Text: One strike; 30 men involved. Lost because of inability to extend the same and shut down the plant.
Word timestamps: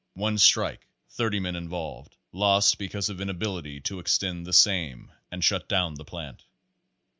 One 0.15 0.39
strike; 0.39 0.87
30 1.09 1.41
men 1.41 1.55
involved. 1.55 2.17
Lost 2.31 2.79
because 2.79 3.07
of 3.09 3.21
inability 3.21 3.81
to 3.81 3.99
extend 3.99 4.47
the 4.47 4.51
same 4.51 5.11
and 5.31 5.43
shut 5.43 5.69
down 5.69 5.93
the 5.93 6.05
plant. 6.05 6.43